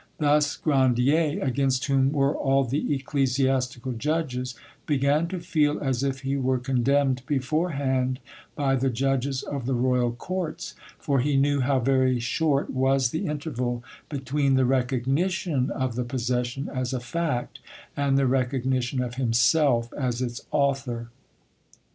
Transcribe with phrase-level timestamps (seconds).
[0.17, 4.55] Thus Grandier, against whom were all the ecclesiastical judges,
[4.87, 8.19] began to feel as if he were condemned beforehand
[8.55, 13.27] by the judges of the royal courts, for he knew how very short was the
[13.27, 17.59] interval between the recognition of the possession as a fact
[17.95, 21.09] and the recognition of himself as its author.